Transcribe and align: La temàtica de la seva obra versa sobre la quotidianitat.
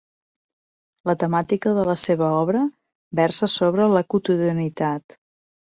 La 1.09 1.15
temàtica 1.25 1.75
de 1.81 1.85
la 1.91 1.97
seva 2.05 2.31
obra 2.39 2.65
versa 3.21 3.53
sobre 3.59 3.89
la 3.99 4.07
quotidianitat. 4.15 5.23